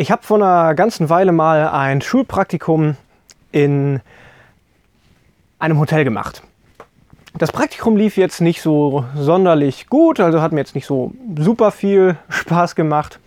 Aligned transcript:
Ich 0.00 0.10
habe 0.10 0.22
vor 0.22 0.38
einer 0.38 0.74
ganzen 0.74 1.10
Weile 1.10 1.30
mal 1.30 1.68
ein 1.68 2.00
Schulpraktikum 2.00 2.96
in 3.52 4.00
einem 5.58 5.78
Hotel 5.78 6.04
gemacht. 6.04 6.42
Das 7.36 7.52
Praktikum 7.52 7.98
lief 7.98 8.16
jetzt 8.16 8.40
nicht 8.40 8.62
so 8.62 9.04
sonderlich 9.14 9.88
gut, 9.88 10.18
also 10.18 10.40
hat 10.40 10.52
mir 10.52 10.60
jetzt 10.60 10.74
nicht 10.74 10.86
so 10.86 11.12
super 11.36 11.70
viel 11.70 12.16
Spaß 12.30 12.76
gemacht. 12.76 13.20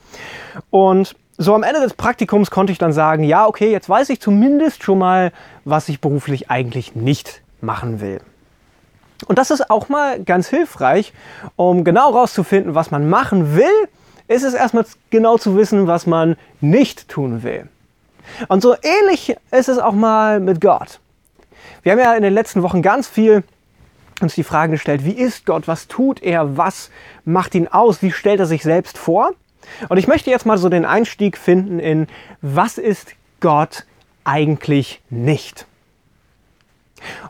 Und 0.71 1.15
so 1.37 1.53
am 1.53 1.61
Ende 1.61 1.79
des 1.79 1.93
Praktikums 1.93 2.49
konnte 2.49 2.71
ich 2.71 2.79
dann 2.79 2.91
sagen, 2.91 3.23
ja, 3.23 3.45
okay, 3.45 3.71
jetzt 3.71 3.87
weiß 3.87 4.09
ich 4.09 4.19
zumindest 4.19 4.81
schon 4.81 4.97
mal, 4.97 5.31
was 5.65 5.89
ich 5.89 6.01
beruflich 6.01 6.49
eigentlich 6.49 6.95
nicht 6.95 7.43
machen 7.61 8.01
will. 8.01 8.19
Und 9.27 9.37
das 9.37 9.51
ist 9.51 9.69
auch 9.69 9.89
mal 9.89 10.23
ganz 10.23 10.47
hilfreich, 10.47 11.13
um 11.55 11.83
genau 11.83 12.15
herauszufinden, 12.15 12.73
was 12.73 12.89
man 12.89 13.07
machen 13.07 13.55
will 13.55 13.89
ist 14.27 14.43
es 14.43 14.53
erstmal 14.53 14.85
genau 15.09 15.37
zu 15.37 15.57
wissen, 15.57 15.87
was 15.87 16.05
man 16.05 16.37
nicht 16.61 17.09
tun 17.09 17.43
will. 17.43 17.67
Und 18.47 18.61
so 18.61 18.75
ähnlich 18.81 19.35
ist 19.51 19.69
es 19.69 19.77
auch 19.77 19.93
mal 19.93 20.39
mit 20.39 20.61
Gott. 20.61 20.99
Wir 21.83 21.91
haben 21.91 21.99
ja 21.99 22.15
in 22.15 22.23
den 22.23 22.33
letzten 22.33 22.63
Wochen 22.63 22.81
ganz 22.81 23.07
viel 23.07 23.43
uns 24.21 24.35
die 24.35 24.43
Frage 24.43 24.73
gestellt, 24.73 25.03
wie 25.05 25.11
ist 25.11 25.45
Gott, 25.45 25.67
was 25.67 25.87
tut 25.87 26.21
er, 26.23 26.55
was 26.55 26.89
macht 27.25 27.55
ihn 27.55 27.67
aus, 27.67 28.01
wie 28.01 28.11
stellt 28.11 28.39
er 28.39 28.45
sich 28.45 28.63
selbst 28.63 28.97
vor? 28.97 29.33
Und 29.89 29.97
ich 29.97 30.07
möchte 30.07 30.29
jetzt 30.29 30.45
mal 30.45 30.57
so 30.57 30.69
den 30.69 30.85
Einstieg 30.85 31.37
finden 31.37 31.79
in, 31.79 32.07
was 32.41 32.77
ist 32.77 33.15
Gott 33.39 33.85
eigentlich 34.23 35.01
nicht? 35.09 35.65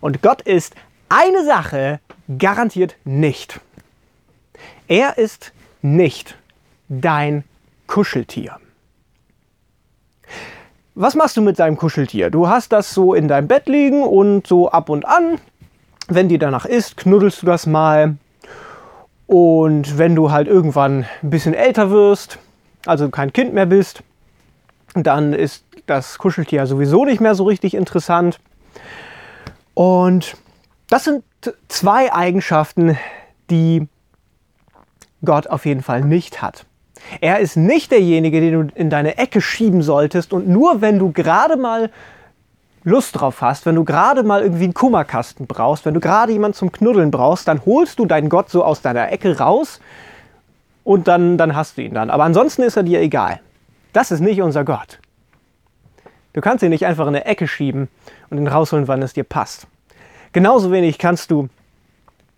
Und 0.02 0.22
Gott 0.22 0.42
ist 0.42 0.76
eine 1.10 1.46
Sache 1.46 2.00
garantiert 2.38 2.96
nicht. 3.04 3.60
Er 4.88 5.18
ist 5.18 5.52
nicht 5.82 6.38
dein 7.02 7.44
Kuscheltier. 7.88 8.58
Was 10.96 11.16
machst 11.16 11.38
du 11.38 11.42
mit 11.42 11.58
deinem 11.58 11.78
Kuscheltier? 11.78 12.30
Du 12.30 12.48
hast 12.48 12.72
das 12.72 12.94
so 12.94 13.14
in 13.14 13.28
deinem 13.28 13.48
Bett 13.48 13.68
liegen 13.68 14.04
und 14.04 14.46
so 14.46 14.70
ab 14.70 14.90
und 14.90 15.06
an, 15.06 15.40
wenn 16.08 16.30
dir 16.30 16.40
danach 16.40 16.66
ist, 16.66 16.98
knuddelst 16.98 17.42
du 17.42 17.46
das 17.46 17.66
mal. 17.66 18.18
Und 19.26 19.98
wenn 19.98 20.16
du 20.16 20.32
halt 20.32 20.48
irgendwann 20.48 21.06
ein 21.24 21.30
bisschen 21.30 21.54
älter 21.54 21.90
wirst, 21.90 22.38
also 22.86 23.10
kein 23.10 23.34
Kind 23.34 23.54
mehr 23.54 23.66
bist, 23.66 24.04
dann 24.94 25.34
ist 25.34 25.66
das 25.88 26.18
Kuscheltier 26.18 26.68
sowieso 26.68 27.06
nicht 27.06 27.22
mehr 27.22 27.34
so 27.34 27.46
richtig 27.46 27.74
interessant. 27.74 28.40
Und 29.74 30.38
das 30.90 31.06
sind 31.06 31.24
zwei 31.68 32.14
Eigenschaften, 32.14 32.98
die 33.50 33.88
Gott 35.26 35.48
auf 35.48 35.66
jeden 35.66 35.82
Fall 35.82 36.02
nicht 36.02 36.42
hat. 36.42 36.66
Er 37.22 37.40
ist 37.40 37.56
nicht 37.56 37.92
derjenige, 37.92 38.42
den 38.42 38.68
du 38.68 38.74
in 38.76 38.90
deine 38.90 39.18
Ecke 39.18 39.42
schieben 39.42 39.82
solltest 39.82 40.34
und 40.34 40.48
nur 40.48 40.82
wenn 40.82 41.00
du 41.00 41.12
gerade 41.12 41.58
mal 41.58 41.90
Lust 42.84 43.20
drauf 43.20 43.42
hast, 43.42 43.66
wenn 43.66 43.76
du 43.76 43.86
gerade 43.86 44.24
mal 44.24 44.42
irgendwie 44.42 44.66
einen 44.66 44.74
Kummerkasten 44.74 45.48
brauchst, 45.48 45.86
wenn 45.86 45.94
du 45.94 46.02
gerade 46.02 46.34
jemanden 46.34 46.56
zum 46.56 46.72
Knuddeln 46.72 47.12
brauchst, 47.12 47.48
dann 47.48 47.62
holst 47.66 47.98
du 48.00 48.06
deinen 48.06 48.28
Gott 48.28 48.50
so 48.50 48.64
aus 48.64 48.82
deiner 48.82 49.12
Ecke 49.12 49.38
raus 49.38 49.80
und 50.84 51.08
dann, 51.08 51.38
dann 51.38 51.56
hast 51.56 51.78
du 51.78 51.82
ihn 51.82 51.94
dann. 51.94 52.10
Aber 52.10 52.26
ansonsten 52.26 52.62
ist 52.62 52.76
er 52.76 52.84
dir 52.84 53.02
egal. 53.02 53.40
Das 53.94 54.12
ist 54.12 54.20
nicht 54.20 54.42
unser 54.42 54.66
Gott. 54.66 55.00
Du 56.34 56.42
kannst 56.42 56.64
ihn 56.64 56.72
nicht 56.72 56.86
einfach 56.86 57.04
in 57.04 57.16
eine 57.16 57.26
Ecke 57.26 57.48
schieben 57.48 57.88
und 58.30 58.38
ihn 58.38 58.48
rausholen, 58.48 58.88
wann 58.88 59.02
es 59.02 59.14
dir 59.14 59.24
passt. 59.24 59.68
Genauso 60.34 60.72
wenig 60.72 60.98
kannst 60.98 61.32
du 61.32 61.48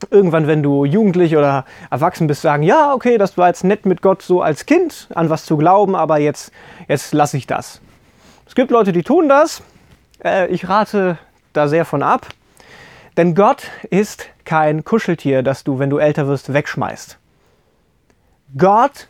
irgendwann, 0.10 0.48
wenn 0.48 0.62
du 0.62 0.86
jugendlich 0.86 1.36
oder 1.38 1.66
erwachsen 1.90 2.28
bist, 2.28 2.42
sagen, 2.42 2.64
ja, 2.64 2.94
okay, 2.94 3.18
das 3.18 3.38
war 3.38 3.48
jetzt 3.48 3.64
nett 3.64 3.86
mit 3.86 4.02
Gott 4.02 4.22
so 4.22 4.42
als 4.42 4.66
Kind 4.66 5.08
an 5.16 5.30
was 5.30 5.46
zu 5.46 5.58
glauben, 5.58 5.96
aber 5.96 6.20
jetzt, 6.20 6.52
jetzt 6.88 7.14
lasse 7.14 7.38
ich 7.38 7.48
das. 7.48 7.82
Es 8.46 8.56
gibt 8.56 8.72
Leute, 8.72 8.92
die 8.92 9.04
tun 9.04 9.30
das. 9.30 9.62
Äh, 10.24 10.48
ich 10.48 10.68
rate 10.70 11.18
da 11.54 11.68
sehr 11.68 11.86
von 11.86 12.04
ab. 12.04 12.28
Denn 13.18 13.34
Gott 13.34 13.64
ist 13.90 14.28
kein 14.44 14.84
Kuscheltier, 14.84 15.42
das 15.42 15.64
du, 15.64 15.80
wenn 15.80 15.90
du 15.90 15.98
älter 15.98 16.28
wirst, 16.28 16.54
wegschmeißt. 16.54 17.18
Gott 18.58 19.08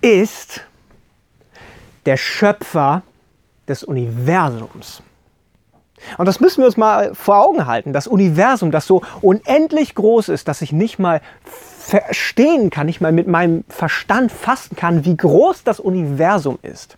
ist 0.00 0.62
der 2.06 2.16
Schöpfer 2.16 3.02
des 3.66 3.82
Universums. 3.84 5.02
Und 6.18 6.26
das 6.26 6.40
müssen 6.40 6.58
wir 6.58 6.66
uns 6.66 6.76
mal 6.76 7.14
vor 7.14 7.44
Augen 7.44 7.66
halten. 7.66 7.92
Das 7.92 8.06
Universum, 8.06 8.70
das 8.70 8.86
so 8.86 9.02
unendlich 9.20 9.94
groß 9.94 10.28
ist, 10.28 10.48
dass 10.48 10.62
ich 10.62 10.72
nicht 10.72 10.98
mal 10.98 11.20
verstehen 11.44 12.70
kann, 12.70 12.86
nicht 12.86 13.00
mal 13.00 13.12
mit 13.12 13.26
meinem 13.26 13.64
Verstand 13.68 14.30
fassen 14.30 14.76
kann, 14.76 15.04
wie 15.04 15.16
groß 15.16 15.64
das 15.64 15.80
Universum 15.80 16.58
ist. 16.62 16.96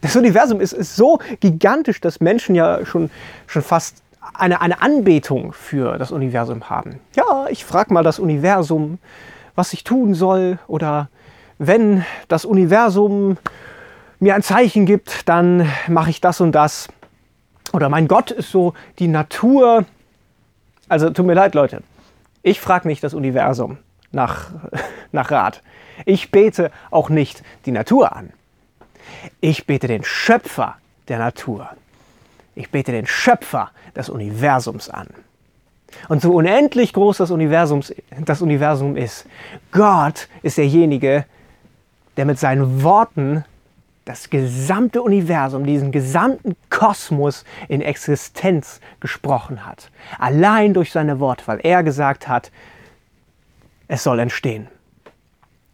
Das 0.00 0.16
Universum 0.16 0.60
ist, 0.60 0.74
ist 0.74 0.96
so 0.96 1.18
gigantisch, 1.40 2.00
dass 2.00 2.20
Menschen 2.20 2.54
ja 2.54 2.84
schon, 2.84 3.10
schon 3.46 3.62
fast 3.62 4.02
eine, 4.34 4.60
eine 4.60 4.82
Anbetung 4.82 5.52
für 5.52 5.96
das 5.96 6.12
Universum 6.12 6.68
haben. 6.68 7.00
Ja, 7.16 7.46
ich 7.48 7.64
frage 7.64 7.92
mal 7.94 8.02
das 8.02 8.18
Universum, 8.18 8.98
was 9.54 9.72
ich 9.72 9.82
tun 9.84 10.14
soll. 10.14 10.58
Oder 10.66 11.08
wenn 11.58 12.04
das 12.28 12.44
Universum 12.44 13.38
mir 14.18 14.34
ein 14.34 14.42
Zeichen 14.42 14.86
gibt, 14.86 15.28
dann 15.28 15.70
mache 15.88 16.10
ich 16.10 16.20
das 16.20 16.40
und 16.40 16.52
das. 16.52 16.88
Oder 17.72 17.88
mein 17.88 18.08
Gott 18.08 18.30
ist 18.30 18.50
so 18.50 18.74
die 18.98 19.08
Natur. 19.08 19.84
Also 20.88 21.10
tut 21.10 21.26
mir 21.26 21.34
leid, 21.34 21.54
Leute. 21.54 21.82
Ich 22.42 22.60
frage 22.60 22.88
nicht 22.88 23.02
das 23.02 23.14
Universum 23.14 23.78
nach, 24.12 24.50
nach 25.12 25.30
Rat. 25.30 25.62
Ich 26.04 26.30
bete 26.30 26.70
auch 26.90 27.08
nicht 27.08 27.42
die 27.66 27.72
Natur 27.72 28.14
an. 28.14 28.32
Ich 29.40 29.66
bete 29.66 29.88
den 29.88 30.04
Schöpfer 30.04 30.76
der 31.08 31.18
Natur. 31.18 31.70
Ich 32.54 32.70
bete 32.70 32.92
den 32.92 33.06
Schöpfer 33.06 33.70
des 33.96 34.08
Universums 34.08 34.88
an. 34.88 35.08
Und 36.08 36.22
so 36.22 36.34
unendlich 36.34 36.92
groß 36.92 37.18
das, 37.18 37.30
Universums, 37.30 37.94
das 38.24 38.42
Universum 38.42 38.96
ist, 38.96 39.26
Gott 39.70 40.28
ist 40.42 40.58
derjenige, 40.58 41.24
der 42.16 42.24
mit 42.24 42.38
seinen 42.38 42.82
Worten 42.82 43.44
das 44.04 44.28
gesamte 44.28 45.02
Universum, 45.02 45.64
diesen 45.64 45.90
gesamten 45.90 46.56
Kosmos 46.68 47.44
in 47.68 47.80
Existenz 47.80 48.80
gesprochen 49.00 49.64
hat. 49.64 49.90
Allein 50.18 50.74
durch 50.74 50.92
seine 50.92 51.20
Worte, 51.20 51.46
weil 51.46 51.60
er 51.62 51.82
gesagt 51.82 52.28
hat, 52.28 52.50
es 53.88 54.02
soll 54.02 54.18
entstehen. 54.18 54.68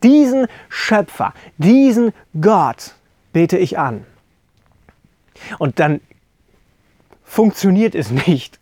Diesen 0.02 0.46
Schöpfer, 0.68 1.34
diesen 1.58 2.12
Gott 2.40 2.94
bete 3.32 3.58
ich 3.58 3.78
an. 3.78 4.06
Und 5.58 5.78
dann 5.78 6.00
funktioniert 7.24 7.94
es 7.94 8.10
nicht, 8.10 8.58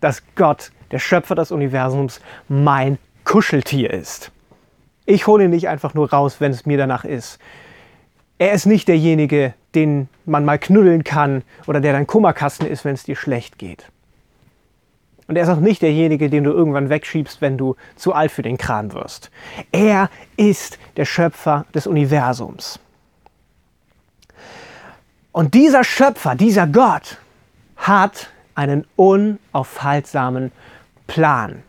dass 0.00 0.22
Gott, 0.34 0.72
der 0.90 0.98
Schöpfer 0.98 1.34
des 1.34 1.50
Universums, 1.50 2.20
mein 2.48 2.98
Kuscheltier 3.24 3.92
ist. 3.92 4.30
Ich 5.04 5.26
hole 5.26 5.44
ihn 5.44 5.50
nicht 5.50 5.68
einfach 5.68 5.94
nur 5.94 6.10
raus, 6.10 6.36
wenn 6.40 6.52
es 6.52 6.66
mir 6.66 6.78
danach 6.78 7.04
ist. 7.04 7.38
Er 8.38 8.52
ist 8.52 8.66
nicht 8.66 8.88
derjenige, 8.88 9.54
den 9.74 10.08
man 10.24 10.44
mal 10.44 10.58
knuddeln 10.58 11.04
kann 11.04 11.42
oder 11.66 11.80
der 11.80 11.92
dein 11.92 12.06
Kummerkasten 12.06 12.66
ist, 12.66 12.84
wenn 12.84 12.94
es 12.94 13.04
dir 13.04 13.16
schlecht 13.16 13.58
geht. 13.58 13.90
Und 15.28 15.36
er 15.36 15.42
ist 15.42 15.48
auch 15.48 15.60
nicht 15.60 15.82
derjenige, 15.82 16.30
den 16.30 16.44
du 16.44 16.52
irgendwann 16.52 16.88
wegschiebst, 16.88 17.40
wenn 17.40 17.58
du 17.58 17.76
zu 17.96 18.12
alt 18.12 18.30
für 18.30 18.42
den 18.42 18.58
Kran 18.58 18.92
wirst. 18.92 19.30
Er 19.72 20.08
ist 20.36 20.78
der 20.96 21.04
Schöpfer 21.04 21.66
des 21.74 21.86
Universums. 21.86 22.78
Und 25.32 25.54
dieser 25.54 25.84
Schöpfer, 25.84 26.34
dieser 26.34 26.66
Gott, 26.66 27.18
hat 27.76 28.30
einen 28.54 28.86
unaufhaltsamen 28.96 30.52
Plan, 31.06 31.62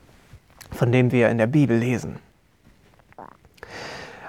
von 0.71 0.91
dem 0.91 1.11
wir 1.11 1.29
in 1.29 1.37
der 1.37 1.47
Bibel 1.47 1.77
lesen. 1.77 2.19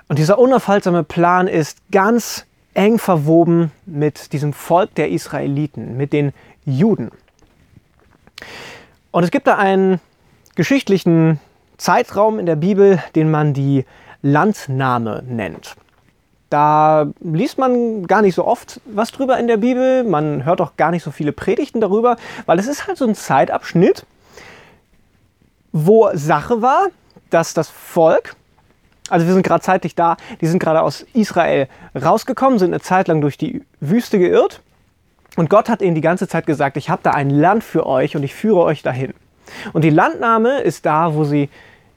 Und 0.08 0.18
dieser 0.18 0.38
unaufhaltsame 0.38 1.04
Plan 1.04 1.48
ist 1.48 1.78
ganz 1.90 2.46
eng 2.72 2.98
verwoben 2.98 3.70
mit 3.84 4.32
diesem 4.32 4.52
Volk 4.54 4.94
der 4.94 5.10
Israeliten, 5.10 5.96
mit 5.96 6.12
den 6.12 6.32
Juden. 6.64 7.10
Und 9.10 9.24
es 9.24 9.30
gibt 9.30 9.46
da 9.46 9.56
einen 9.56 10.00
geschichtlichen 10.54 11.40
Zeitraum 11.76 12.38
in 12.38 12.46
der 12.46 12.56
Bibel, 12.56 13.02
den 13.14 13.30
man 13.30 13.52
die 13.52 13.84
Landnahme 14.22 15.22
nennt. 15.26 15.76
Da 16.50 17.08
liest 17.20 17.58
man 17.58 18.06
gar 18.06 18.22
nicht 18.22 18.34
so 18.34 18.46
oft 18.46 18.80
was 18.86 19.12
drüber 19.12 19.38
in 19.38 19.48
der 19.48 19.58
Bibel, 19.58 20.04
man 20.04 20.46
hört 20.46 20.62
auch 20.62 20.76
gar 20.76 20.90
nicht 20.90 21.02
so 21.02 21.10
viele 21.10 21.32
Predigten 21.32 21.80
darüber, 21.80 22.16
weil 22.46 22.58
es 22.58 22.66
ist 22.66 22.86
halt 22.86 22.96
so 22.96 23.06
ein 23.06 23.14
Zeitabschnitt, 23.14 24.06
wo 25.72 26.08
Sache 26.14 26.62
war, 26.62 26.86
dass 27.28 27.52
das 27.52 27.68
Volk 27.68 28.34
also 29.08 29.26
wir 29.26 29.34
sind 29.34 29.42
gerade 29.42 29.62
zeitlich 29.62 29.94
da, 29.94 30.16
die 30.40 30.46
sind 30.46 30.58
gerade 30.58 30.82
aus 30.82 31.06
Israel 31.12 31.68
rausgekommen, 31.94 32.58
sind 32.58 32.72
eine 32.72 32.80
Zeit 32.80 33.08
lang 33.08 33.20
durch 33.20 33.38
die 33.38 33.64
Wüste 33.80 34.18
geirrt. 34.18 34.60
Und 35.36 35.50
Gott 35.50 35.68
hat 35.68 35.82
ihnen 35.82 35.94
die 35.94 36.00
ganze 36.00 36.26
Zeit 36.26 36.46
gesagt, 36.46 36.76
ich 36.76 36.90
habe 36.90 37.02
da 37.02 37.12
ein 37.12 37.30
Land 37.30 37.62
für 37.62 37.86
euch 37.86 38.16
und 38.16 38.22
ich 38.22 38.34
führe 38.34 38.60
euch 38.62 38.82
dahin. 38.82 39.14
Und 39.72 39.82
die 39.82 39.90
Landnahme 39.90 40.60
ist 40.60 40.84
da, 40.84 41.14
wo 41.14 41.24
sie 41.24 41.48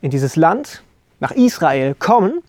in 0.01 0.11
dieses 0.11 0.35
Land 0.35 0.83
nach 1.19 1.31
Israel 1.31 1.95
kommen. 1.95 2.41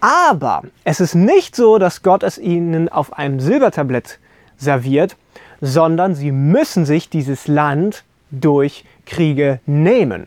Aber 0.00 0.62
es 0.84 1.00
ist 1.00 1.14
nicht 1.14 1.56
so, 1.56 1.78
dass 1.78 2.02
Gott 2.02 2.22
es 2.22 2.38
ihnen 2.38 2.88
auf 2.88 3.14
einem 3.14 3.40
Silbertablett 3.40 4.18
serviert, 4.58 5.16
sondern 5.60 6.14
sie 6.14 6.32
müssen 6.32 6.84
sich 6.84 7.08
dieses 7.08 7.48
Land 7.48 8.04
durch 8.30 8.84
Kriege 9.06 9.60
nehmen. 9.66 10.26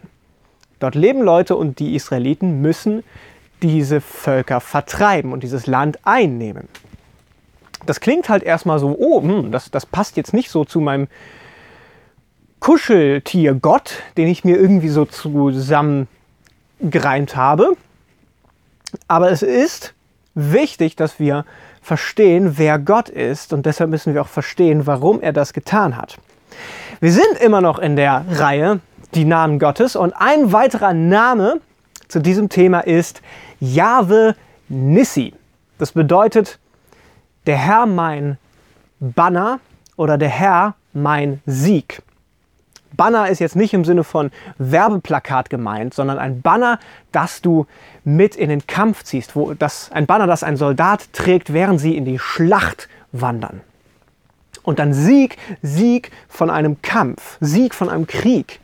Dort 0.79 0.95
leben 0.95 1.21
Leute 1.21 1.55
und 1.55 1.79
die 1.79 1.95
Israeliten 1.95 2.61
müssen 2.61 3.03
diese 3.61 4.01
Völker 4.01 4.59
vertreiben 4.59 5.31
und 5.31 5.43
dieses 5.43 5.67
Land 5.67 5.99
einnehmen. 6.03 6.67
Das 7.85 7.99
klingt 7.99 8.29
halt 8.29 8.41
erstmal 8.43 8.79
so, 8.79 8.95
oh, 8.97 9.21
hm, 9.21 9.51
das, 9.51 9.69
das 9.71 9.85
passt 9.85 10.17
jetzt 10.17 10.33
nicht 10.33 10.49
so 10.49 10.65
zu 10.65 10.81
meinem 10.81 11.07
Kuscheltier-Gott, 12.59 14.01
den 14.17 14.27
ich 14.27 14.43
mir 14.43 14.57
irgendwie 14.57 14.89
so 14.89 15.05
zusammengereimt 15.05 17.35
habe. 17.35 17.77
Aber 19.07 19.31
es 19.31 19.43
ist 19.43 19.93
wichtig, 20.33 20.95
dass 20.95 21.19
wir 21.19 21.45
verstehen, 21.81 22.57
wer 22.57 22.79
Gott 22.79 23.09
ist 23.09 23.53
und 23.53 23.65
deshalb 23.65 23.91
müssen 23.91 24.13
wir 24.13 24.21
auch 24.21 24.27
verstehen, 24.27 24.87
warum 24.87 25.21
er 25.21 25.33
das 25.33 25.53
getan 25.53 25.95
hat. 25.95 26.17
Wir 26.99 27.11
sind 27.11 27.37
immer 27.39 27.61
noch 27.61 27.77
in 27.77 27.95
der 27.95 28.25
Reihe 28.29 28.79
die 29.13 29.25
Namen 29.25 29.59
Gottes 29.59 29.95
und 29.95 30.13
ein 30.13 30.51
weiterer 30.51 30.93
Name 30.93 31.61
zu 32.07 32.19
diesem 32.19 32.49
Thema 32.49 32.81
ist 32.81 33.21
Jahwe 33.59 34.35
Nissi. 34.69 35.33
Das 35.77 35.91
bedeutet 35.91 36.59
der 37.45 37.57
Herr 37.57 37.85
mein 37.85 38.37
Banner 38.99 39.59
oder 39.95 40.17
der 40.17 40.29
Herr 40.29 40.75
mein 40.93 41.41
Sieg. 41.45 42.01
Banner 42.95 43.29
ist 43.29 43.39
jetzt 43.39 43.55
nicht 43.55 43.73
im 43.73 43.83
Sinne 43.83 44.03
von 44.03 44.31
Werbeplakat 44.57 45.49
gemeint, 45.49 45.93
sondern 45.93 46.17
ein 46.17 46.41
Banner, 46.41 46.79
das 47.11 47.41
du 47.41 47.67
mit 48.03 48.35
in 48.35 48.49
den 48.49 48.67
Kampf 48.67 49.03
ziehst, 49.03 49.35
wo 49.35 49.53
das, 49.53 49.91
ein 49.91 50.05
Banner, 50.05 50.27
das 50.27 50.43
ein 50.43 50.55
Soldat 50.55 51.11
trägt, 51.11 51.51
während 51.51 51.81
sie 51.81 51.97
in 51.97 52.05
die 52.05 52.19
Schlacht 52.19 52.87
wandern. 53.11 53.61
Und 54.63 54.79
dann 54.79 54.93
Sieg, 54.93 55.37
Sieg 55.61 56.11
von 56.29 56.49
einem 56.49 56.81
Kampf, 56.81 57.37
Sieg 57.41 57.75
von 57.75 57.89
einem 57.89 58.07
Krieg. 58.07 58.59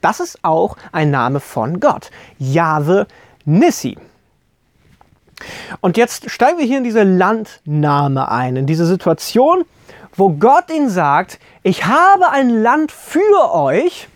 Das 0.00 0.20
ist 0.20 0.38
auch 0.42 0.76
ein 0.92 1.10
Name 1.10 1.40
von 1.40 1.80
Gott. 1.80 2.10
Jahwe 2.38 3.06
Nissi. 3.44 3.96
Und 5.80 5.96
jetzt 5.96 6.30
steigen 6.30 6.58
wir 6.58 6.66
hier 6.66 6.78
in 6.78 6.84
diese 6.84 7.02
Landnahme 7.02 8.30
ein, 8.30 8.56
in 8.56 8.66
diese 8.66 8.86
Situation, 8.86 9.64
wo 10.14 10.30
Gott 10.30 10.70
ihnen 10.70 10.90
sagt, 10.90 11.38
ich 11.62 11.86
habe 11.86 12.30
ein 12.30 12.50
Land 12.62 12.92
für 12.92 13.54
euch, 13.54 14.08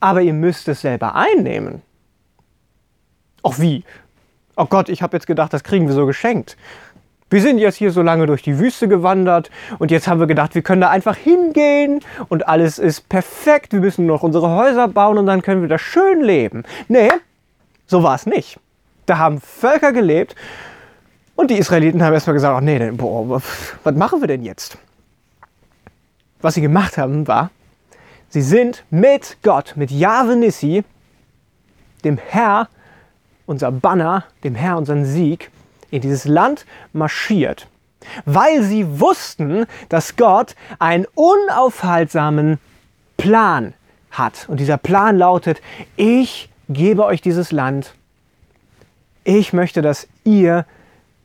aber 0.00 0.22
ihr 0.22 0.32
müsst 0.32 0.66
es 0.68 0.80
selber 0.80 1.14
einnehmen. 1.14 1.82
Ach 3.42 3.58
wie? 3.58 3.84
Oh 4.56 4.64
Gott, 4.64 4.88
ich 4.88 5.02
habe 5.02 5.16
jetzt 5.16 5.26
gedacht, 5.26 5.52
das 5.52 5.62
kriegen 5.62 5.86
wir 5.86 5.94
so 5.94 6.06
geschenkt. 6.06 6.56
Wir 7.28 7.42
sind 7.42 7.58
jetzt 7.58 7.76
hier 7.76 7.90
so 7.90 8.02
lange 8.02 8.26
durch 8.26 8.42
die 8.42 8.58
Wüste 8.60 8.86
gewandert 8.86 9.50
und 9.78 9.90
jetzt 9.90 10.06
haben 10.06 10.20
wir 10.20 10.28
gedacht, 10.28 10.54
wir 10.54 10.62
können 10.62 10.80
da 10.80 10.90
einfach 10.90 11.16
hingehen 11.16 12.00
und 12.28 12.46
alles 12.46 12.78
ist 12.78 13.08
perfekt. 13.08 13.72
Wir 13.72 13.80
müssen 13.80 14.06
noch 14.06 14.22
unsere 14.22 14.50
Häuser 14.50 14.86
bauen 14.86 15.18
und 15.18 15.26
dann 15.26 15.42
können 15.42 15.60
wir 15.60 15.68
da 15.68 15.78
schön 15.78 16.22
leben. 16.22 16.62
Nee, 16.86 17.10
so 17.86 18.04
war 18.04 18.14
es 18.14 18.26
nicht. 18.26 18.60
Da 19.06 19.18
haben 19.18 19.40
Völker 19.40 19.92
gelebt 19.92 20.36
und 21.34 21.50
die 21.50 21.58
Israeliten 21.58 22.02
haben 22.02 22.14
erstmal 22.14 22.34
gesagt, 22.34 22.56
ach 22.56 22.60
nee, 22.60 22.92
boah, 22.92 23.42
was 23.82 23.94
machen 23.96 24.20
wir 24.20 24.28
denn 24.28 24.44
jetzt? 24.44 24.78
Was 26.40 26.54
sie 26.54 26.60
gemacht 26.60 26.96
haben, 26.96 27.26
war, 27.26 27.50
sie 28.28 28.42
sind 28.42 28.84
mit 28.90 29.38
Gott, 29.42 29.72
mit 29.74 29.90
Yahweh 29.90 30.36
Nissi, 30.36 30.84
dem 32.04 32.18
Herr, 32.18 32.68
unser 33.46 33.72
Banner, 33.72 34.24
dem 34.44 34.54
Herr, 34.54 34.76
unseren 34.76 35.04
Sieg, 35.04 35.50
in 35.90 36.00
dieses 36.00 36.24
Land 36.24 36.66
marschiert, 36.92 37.68
weil 38.24 38.62
sie 38.62 39.00
wussten, 39.00 39.66
dass 39.88 40.16
Gott 40.16 40.54
einen 40.78 41.06
unaufhaltsamen 41.14 42.58
Plan 43.16 43.74
hat. 44.10 44.46
Und 44.48 44.60
dieser 44.60 44.78
Plan 44.78 45.16
lautet, 45.16 45.60
ich 45.96 46.48
gebe 46.68 47.04
euch 47.04 47.20
dieses 47.20 47.52
Land. 47.52 47.94
Ich 49.24 49.52
möchte, 49.52 49.82
dass 49.82 50.08
ihr 50.24 50.64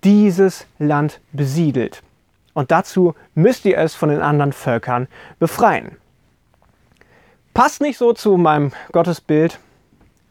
dieses 0.04 0.66
Land 0.80 1.20
besiedelt. 1.32 2.02
Und 2.54 2.72
dazu 2.72 3.16
müsst 3.36 3.66
ihr 3.66 3.78
es 3.78 3.96
von 3.96 4.10
den 4.10 4.22
anderen 4.22 4.54
Völkern 4.54 5.08
befreien. 5.40 5.98
Passt 7.54 7.82
nicht 7.82 7.98
so 7.98 8.14
zu 8.14 8.38
meinem 8.38 8.72
Gottesbild, 8.92 9.60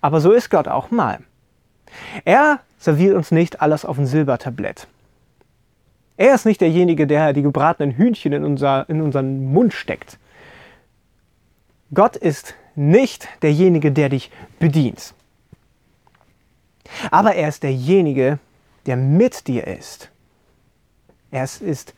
aber 0.01 0.21
so 0.21 0.33
ist 0.33 0.51
Gott 0.51 0.69
auch 0.69 0.91
mal. 0.91 1.21
Er 2.25 2.61
serviert 2.81 3.15
uns 3.15 3.31
nicht 3.31 3.61
alles 3.61 3.85
auf 3.85 3.99
ein 3.99 4.07
Silbertablett. 4.07 4.89
Er 6.17 6.35
ist 6.35 6.47
nicht 6.47 6.61
derjenige, 6.61 7.07
der 7.07 7.33
die 7.33 7.43
gebratenen 7.43 7.97
Hühnchen 7.97 8.33
in, 8.33 8.45
unser, 8.45 8.89
in 8.89 9.01
unseren 9.01 9.53
Mund 9.53 9.73
steckt. 9.73 10.19
Gott 11.95 12.17
ist 12.17 12.55
nicht 12.75 13.29
derjenige, 13.43 13.93
der 13.93 14.09
dich 14.09 14.31
bedient. 14.59 15.15
Aber 17.11 17.35
er 17.35 17.49
ist 17.49 17.63
derjenige, 17.63 18.39
der 18.87 18.97
mit 18.97 19.47
dir 19.47 19.67
ist. 19.67 20.11
Es 21.31 21.61
ist 21.61 21.95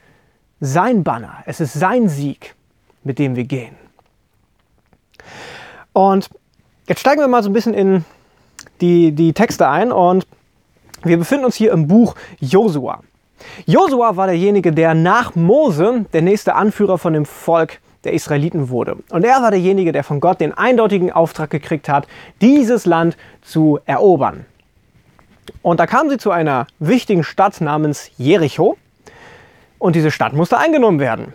sein 0.60 1.02
Banner, 1.02 1.42
es 1.46 1.60
ist 1.60 1.72
sein 1.72 2.08
Sieg, 2.08 2.54
mit 3.02 3.18
dem 3.18 3.36
wir 3.36 3.44
gehen. 3.44 3.74
Und 5.92 6.28
jetzt 6.88 7.00
steigen 7.00 7.20
wir 7.20 7.28
mal 7.28 7.42
so 7.42 7.50
ein 7.50 7.54
bisschen 7.54 7.74
in 7.74 8.04
die, 8.80 9.12
die 9.12 9.32
Texte 9.32 9.68
ein 9.68 9.92
und 9.92 10.26
wir 11.04 11.18
befinden 11.18 11.44
uns 11.44 11.56
hier 11.56 11.72
im 11.72 11.86
Buch 11.86 12.14
Josua. 12.40 13.00
Josua 13.66 14.16
war 14.16 14.26
derjenige, 14.26 14.72
der 14.72 14.94
nach 14.94 15.34
Mose 15.34 16.06
der 16.12 16.22
nächste 16.22 16.54
Anführer 16.54 16.98
von 16.98 17.12
dem 17.12 17.26
Volk 17.26 17.80
der 18.04 18.12
Israeliten 18.12 18.68
wurde. 18.68 18.96
Und 19.10 19.24
er 19.24 19.42
war 19.42 19.50
derjenige, 19.50 19.92
der 19.92 20.04
von 20.04 20.20
Gott 20.20 20.40
den 20.40 20.52
eindeutigen 20.52 21.12
Auftrag 21.12 21.50
gekriegt 21.50 21.88
hat, 21.88 22.06
dieses 22.40 22.86
Land 22.86 23.16
zu 23.42 23.78
erobern. 23.84 24.46
Und 25.62 25.80
da 25.80 25.86
kamen 25.86 26.10
sie 26.10 26.18
zu 26.18 26.30
einer 26.30 26.66
wichtigen 26.78 27.24
Stadt 27.24 27.60
namens 27.60 28.10
Jericho. 28.16 28.76
Und 29.78 29.96
diese 29.96 30.10
Stadt 30.10 30.32
musste 30.32 30.58
eingenommen 30.58 31.00
werden. 31.00 31.32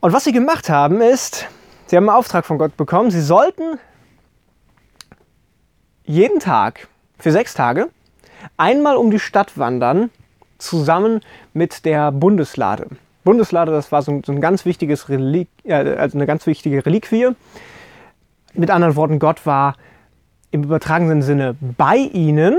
Und 0.00 0.12
was 0.12 0.24
sie 0.24 0.32
gemacht 0.32 0.68
haben, 0.68 1.00
ist, 1.00 1.46
sie 1.86 1.96
haben 1.96 2.08
einen 2.08 2.16
Auftrag 2.16 2.46
von 2.46 2.58
Gott 2.58 2.76
bekommen, 2.76 3.10
sie 3.10 3.20
sollten 3.20 3.78
jeden 6.04 6.38
Tag 6.38 6.88
für 7.18 7.32
sechs 7.32 7.54
Tage 7.54 7.88
einmal 8.56 8.96
um 8.96 9.10
die 9.10 9.18
Stadt 9.18 9.58
wandern, 9.58 10.10
zusammen 10.58 11.20
mit 11.52 11.84
der 11.84 12.12
Bundeslade. 12.12 12.86
Bundeslade, 13.24 13.72
das 13.72 13.92
war 13.92 14.02
so 14.02 14.12
ein, 14.12 14.22
so 14.24 14.32
ein 14.32 14.40
ganz 14.40 14.64
wichtiges 14.64 15.08
Relik, 15.08 15.48
äh, 15.64 15.74
also 15.74 16.16
eine 16.16 16.26
ganz 16.26 16.46
wichtige 16.46 16.84
Reliquie. 16.86 17.28
Mit 18.54 18.70
anderen 18.70 18.96
Worten, 18.96 19.18
Gott 19.18 19.44
war 19.44 19.74
im 20.50 20.62
übertragenen 20.62 21.22
Sinne 21.22 21.56
bei 21.76 21.96
ihnen. 21.96 22.56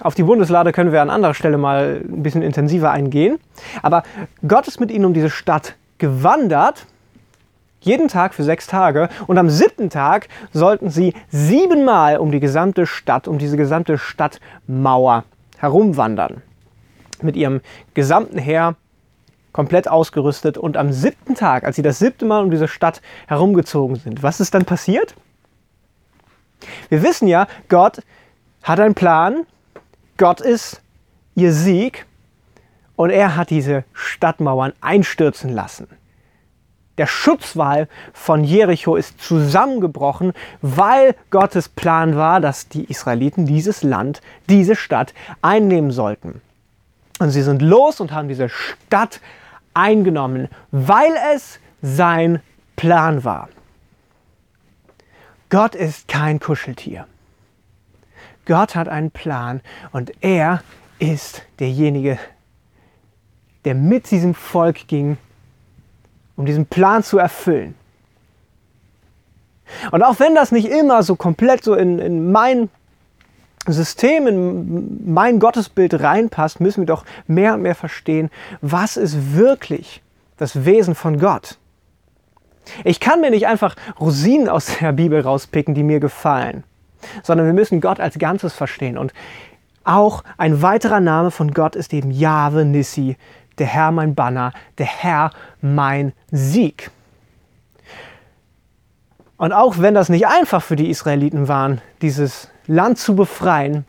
Auf 0.00 0.14
die 0.14 0.22
Bundeslade 0.22 0.72
können 0.72 0.92
wir 0.92 1.02
an 1.02 1.10
anderer 1.10 1.34
Stelle 1.34 1.58
mal 1.58 2.00
ein 2.02 2.22
bisschen 2.22 2.42
intensiver 2.42 2.90
eingehen. 2.90 3.38
Aber 3.82 4.02
Gott 4.46 4.66
ist 4.66 4.80
mit 4.80 4.90
ihnen 4.90 5.04
um 5.04 5.12
diese 5.12 5.30
Stadt 5.30 5.76
gewandert 5.98 6.86
jeden 7.82 8.08
Tag 8.08 8.34
für 8.34 8.44
sechs 8.44 8.66
Tage. 8.66 9.08
Und 9.26 9.38
am 9.38 9.50
siebten 9.50 9.90
Tag 9.90 10.28
sollten 10.52 10.90
sie 10.90 11.14
siebenmal 11.28 12.16
um 12.16 12.32
die 12.32 12.40
gesamte 12.40 12.86
Stadt, 12.86 13.28
um 13.28 13.38
diese 13.38 13.56
gesamte 13.56 13.98
Stadtmauer 13.98 15.24
herumwandern. 15.58 16.42
Mit 17.20 17.36
ihrem 17.36 17.60
gesamten 17.94 18.38
Heer 18.38 18.76
komplett 19.52 19.88
ausgerüstet. 19.88 20.58
Und 20.58 20.76
am 20.76 20.92
siebten 20.92 21.34
Tag, 21.34 21.64
als 21.64 21.76
sie 21.76 21.82
das 21.82 21.98
siebte 21.98 22.24
Mal 22.24 22.42
um 22.42 22.50
diese 22.50 22.68
Stadt 22.68 23.02
herumgezogen 23.26 23.96
sind, 23.96 24.22
was 24.22 24.40
ist 24.40 24.54
dann 24.54 24.64
passiert? 24.64 25.14
Wir 26.88 27.02
wissen 27.02 27.28
ja, 27.28 27.46
Gott 27.68 28.02
hat 28.62 28.80
einen 28.80 28.94
Plan. 28.94 29.46
Gott 30.16 30.40
ist 30.40 30.80
ihr 31.34 31.52
Sieg. 31.52 32.06
Und 32.94 33.10
er 33.10 33.36
hat 33.36 33.50
diese 33.50 33.84
Stadtmauern 33.92 34.72
einstürzen 34.80 35.50
lassen. 35.50 35.88
Der 36.98 37.06
Schutzwall 37.06 37.88
von 38.12 38.44
Jericho 38.44 38.96
ist 38.96 39.20
zusammengebrochen, 39.20 40.32
weil 40.60 41.14
Gottes 41.30 41.68
Plan 41.68 42.16
war, 42.16 42.40
dass 42.40 42.68
die 42.68 42.84
Israeliten 42.84 43.46
dieses 43.46 43.82
Land, 43.82 44.20
diese 44.48 44.76
Stadt 44.76 45.14
einnehmen 45.40 45.90
sollten. 45.90 46.42
Und 47.18 47.30
sie 47.30 47.42
sind 47.42 47.62
los 47.62 48.00
und 48.00 48.12
haben 48.12 48.28
diese 48.28 48.48
Stadt 48.48 49.20
eingenommen, 49.74 50.48
weil 50.70 51.12
es 51.34 51.60
sein 51.80 52.40
Plan 52.76 53.24
war. 53.24 53.48
Gott 55.48 55.74
ist 55.74 56.08
kein 56.08 56.40
Kuscheltier. 56.40 57.06
Gott 58.44 58.74
hat 58.74 58.88
einen 58.88 59.10
Plan 59.10 59.60
und 59.92 60.12
er 60.20 60.62
ist 60.98 61.42
derjenige, 61.58 62.18
der 63.64 63.74
mit 63.74 64.10
diesem 64.10 64.34
Volk 64.34 64.88
ging 64.88 65.16
um 66.36 66.46
diesen 66.46 66.66
Plan 66.66 67.02
zu 67.02 67.18
erfüllen. 67.18 67.74
Und 69.90 70.02
auch 70.02 70.20
wenn 70.20 70.34
das 70.34 70.52
nicht 70.52 70.68
immer 70.68 71.02
so 71.02 71.16
komplett 71.16 71.64
so 71.64 71.74
in, 71.74 71.98
in 71.98 72.30
mein 72.30 72.68
System, 73.66 74.26
in 74.26 75.12
mein 75.12 75.38
Gottesbild 75.38 76.00
reinpasst, 76.00 76.60
müssen 76.60 76.82
wir 76.82 76.86
doch 76.86 77.04
mehr 77.26 77.54
und 77.54 77.62
mehr 77.62 77.74
verstehen, 77.74 78.30
was 78.60 78.96
ist 78.96 79.34
wirklich 79.36 80.02
das 80.36 80.64
Wesen 80.64 80.94
von 80.94 81.18
Gott. 81.18 81.58
Ich 82.84 83.00
kann 83.00 83.20
mir 83.20 83.30
nicht 83.30 83.46
einfach 83.46 83.76
Rosinen 84.00 84.48
aus 84.48 84.78
der 84.80 84.92
Bibel 84.92 85.20
rauspicken, 85.20 85.74
die 85.74 85.82
mir 85.82 86.00
gefallen, 86.00 86.64
sondern 87.22 87.46
wir 87.46 87.54
müssen 87.54 87.80
Gott 87.80 88.00
als 88.00 88.18
Ganzes 88.18 88.52
verstehen. 88.52 88.98
Und 88.98 89.12
auch 89.84 90.22
ein 90.38 90.62
weiterer 90.62 91.00
Name 91.00 91.30
von 91.30 91.52
Gott 91.52 91.76
ist 91.76 91.92
eben 91.92 92.10
Jahwe 92.10 92.64
Nissi, 92.64 93.16
der 93.58 93.66
Herr 93.66 93.92
mein 93.92 94.14
Banner, 94.14 94.52
der 94.78 94.86
Herr 94.86 95.32
mein 95.60 96.12
Sieg. 96.30 96.90
Und 99.36 99.52
auch 99.52 99.78
wenn 99.78 99.94
das 99.94 100.08
nicht 100.08 100.26
einfach 100.26 100.62
für 100.62 100.76
die 100.76 100.88
Israeliten 100.88 101.48
war, 101.48 101.78
dieses 102.00 102.48
Land 102.66 102.98
zu 102.98 103.16
befreien, 103.16 103.84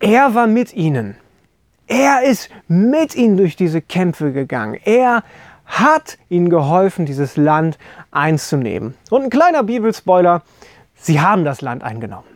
er 0.00 0.34
war 0.34 0.46
mit 0.46 0.72
ihnen. 0.72 1.16
Er 1.86 2.22
ist 2.22 2.50
mit 2.68 3.14
ihnen 3.14 3.36
durch 3.36 3.56
diese 3.56 3.82
Kämpfe 3.82 4.32
gegangen. 4.32 4.78
Er 4.84 5.24
hat 5.66 6.18
ihnen 6.28 6.48
geholfen, 6.48 7.06
dieses 7.06 7.36
Land 7.36 7.78
einzunehmen. 8.10 8.94
Und 9.10 9.24
ein 9.24 9.30
kleiner 9.30 9.62
Bibelspoiler, 9.62 10.42
sie 10.94 11.20
haben 11.20 11.44
das 11.44 11.60
Land 11.60 11.82
eingenommen. 11.82 12.28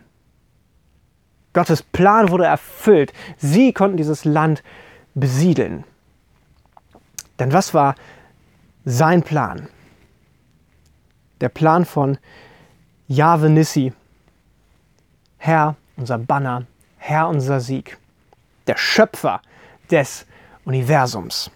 Gottes 1.52 1.82
Plan 1.82 2.30
wurde 2.30 2.46
erfüllt. 2.46 3.12
Sie 3.36 3.72
konnten 3.72 3.96
dieses 3.96 4.24
Land 4.24 4.62
besiedeln. 5.14 5.84
Denn 7.38 7.52
was 7.52 7.74
war 7.74 7.94
sein 8.84 9.22
Plan? 9.22 9.68
Der 11.40 11.48
Plan 11.48 11.84
von 11.84 12.18
Jahwe 13.08 13.50
Nissi, 13.50 13.92
Herr, 15.38 15.76
unser 15.96 16.18
Banner, 16.18 16.66
Herr, 16.98 17.28
unser 17.28 17.60
Sieg, 17.60 17.98
der 18.66 18.76
Schöpfer 18.76 19.42
des 19.90 20.24
Universums. 20.64 21.50